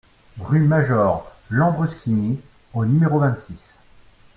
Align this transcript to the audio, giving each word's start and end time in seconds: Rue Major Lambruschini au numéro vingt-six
Rue 0.39 0.57
Major 0.61 1.31
Lambruschini 1.51 2.39
au 2.73 2.83
numéro 2.85 3.19
vingt-six 3.19 3.59